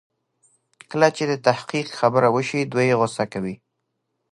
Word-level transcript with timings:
کله 0.91 1.07
چې 1.17 1.23
د 1.31 1.33
تحقيق 1.47 1.87
خبره 1.99 2.27
وشي 2.35 2.61
دوی 2.73 2.89
غوسه 2.99 3.25
کوي. 3.33 3.55